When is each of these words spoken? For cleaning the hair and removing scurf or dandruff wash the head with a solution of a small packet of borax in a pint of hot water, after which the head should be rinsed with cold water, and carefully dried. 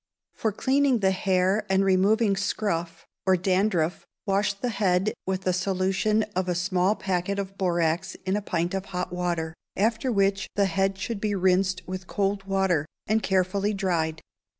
For 0.33 0.51
cleaning 0.51 1.01
the 1.01 1.11
hair 1.11 1.63
and 1.69 1.85
removing 1.85 2.33
scurf 2.35 3.05
or 3.27 3.37
dandruff 3.37 4.07
wash 4.25 4.53
the 4.55 4.69
head 4.69 5.13
with 5.27 5.45
a 5.45 5.53
solution 5.53 6.23
of 6.35 6.49
a 6.49 6.55
small 6.55 6.95
packet 6.95 7.37
of 7.37 7.55
borax 7.55 8.15
in 8.25 8.35
a 8.35 8.41
pint 8.41 8.73
of 8.73 8.85
hot 8.85 9.13
water, 9.13 9.53
after 9.77 10.11
which 10.11 10.47
the 10.55 10.65
head 10.65 10.97
should 10.97 11.21
be 11.21 11.35
rinsed 11.35 11.83
with 11.85 12.07
cold 12.07 12.45
water, 12.45 12.87
and 13.05 13.21
carefully 13.21 13.75
dried. 13.75 14.21